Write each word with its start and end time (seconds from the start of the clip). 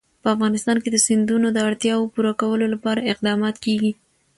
په 0.21 0.27
افغانستان 0.35 0.77
کې 0.83 0.89
د 0.91 0.97
سیندونه 1.07 1.47
د 1.51 1.57
اړتیاوو 1.69 2.11
پوره 2.13 2.33
کولو 2.41 2.65
لپاره 2.73 3.07
اقدامات 3.13 3.55
کېږي. 3.65 3.91